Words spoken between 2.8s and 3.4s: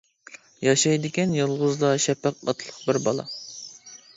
بىر بالا.